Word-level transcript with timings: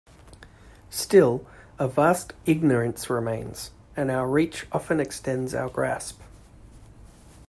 Still, 0.89 1.45
a 1.77 1.87
vast 1.87 2.33
ignorance 2.47 3.07
remains, 3.07 3.69
and 3.95 4.09
our 4.09 4.27
reach 4.27 4.65
often 4.71 4.99
exceeds 4.99 5.53
our 5.53 5.69
grasp. 5.69 6.19